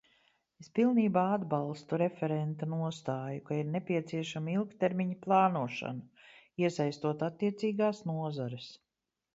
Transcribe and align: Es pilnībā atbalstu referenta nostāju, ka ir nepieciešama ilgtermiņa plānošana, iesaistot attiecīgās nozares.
Es 0.61 0.69
pilnībā 0.77 1.25
atbalstu 1.33 1.99
referenta 2.01 2.69
nostāju, 2.71 3.43
ka 3.51 3.59
ir 3.59 3.69
nepieciešama 3.75 4.57
ilgtermiņa 4.57 5.19
plānošana, 5.27 6.27
iesaistot 6.65 7.29
attiecīgās 7.31 8.03
nozares. 8.15 8.75